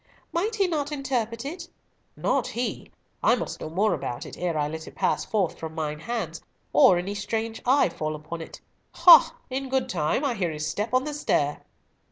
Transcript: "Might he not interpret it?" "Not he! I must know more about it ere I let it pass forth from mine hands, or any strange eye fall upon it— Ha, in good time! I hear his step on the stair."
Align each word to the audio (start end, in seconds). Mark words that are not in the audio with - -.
"Might 0.31 0.55
he 0.55 0.67
not 0.67 0.91
interpret 0.91 1.45
it?" 1.45 1.67
"Not 2.15 2.47
he! 2.47 2.89
I 3.21 3.35
must 3.35 3.61
know 3.61 3.69
more 3.69 3.93
about 3.93 4.25
it 4.25 4.35
ere 4.35 4.57
I 4.57 4.67
let 4.67 4.87
it 4.87 4.95
pass 4.95 5.25
forth 5.25 5.59
from 5.59 5.75
mine 5.75 5.99
hands, 5.99 6.41
or 6.73 6.97
any 6.97 7.13
strange 7.13 7.61
eye 7.67 7.87
fall 7.89 8.15
upon 8.15 8.41
it— 8.41 8.61
Ha, 8.93 9.35
in 9.51 9.69
good 9.69 9.87
time! 9.87 10.25
I 10.25 10.33
hear 10.33 10.49
his 10.49 10.67
step 10.67 10.91
on 10.95 11.03
the 11.03 11.13
stair." 11.13 11.63